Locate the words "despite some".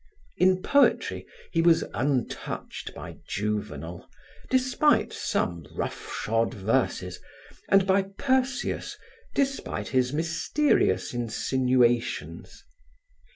4.49-5.63